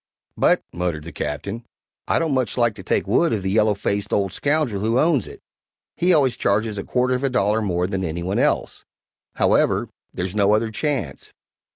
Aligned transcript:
"But," 0.35 0.63
muttered 0.73 1.03
the 1.03 1.11
Captain, 1.11 1.63
"I 2.07 2.17
don't 2.17 2.33
much 2.33 2.57
like 2.57 2.73
to 2.73 2.81
take 2.81 3.05
wood 3.05 3.33
of 3.33 3.43
the 3.43 3.51
yellow 3.51 3.75
faced 3.75 4.11
old 4.11 4.33
scoundrel 4.33 4.81
who 4.81 4.97
owns 4.97 5.27
it 5.27 5.41
he 5.95 6.11
always 6.11 6.35
charges 6.35 6.79
a 6.79 6.83
quarter 6.83 7.13
of 7.13 7.23
a 7.23 7.29
dollar 7.29 7.61
more 7.61 7.85
than 7.85 8.03
any 8.03 8.23
one 8.23 8.39
else; 8.39 8.83
however, 9.35 9.89
there's 10.11 10.33
no 10.33 10.55
other 10.55 10.71
chance." 10.71 11.33